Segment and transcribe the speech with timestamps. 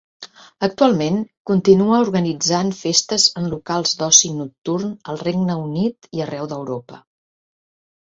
[0.67, 1.19] Actualment,
[1.49, 7.03] continua organitzant festes en locals d'oci nocturn al Regne Unit i arreu d'Europa.